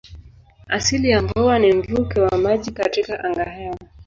[0.67, 3.77] Asili ya mvua ni mvuke wa maji katika angahewa.